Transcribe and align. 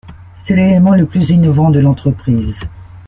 C'est 0.35 0.55
l'élément 0.55 0.95
le 0.95 1.05
plus 1.05 1.29
innovant 1.29 1.69
de 1.69 1.79
l'entreprise. 1.79 2.67